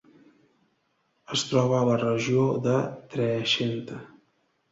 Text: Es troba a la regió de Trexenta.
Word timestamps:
Es 1.35 1.43
troba 1.49 1.75
a 1.79 1.83
la 1.89 1.99
regió 2.03 2.45
de 2.67 2.75
Trexenta. 3.13 3.99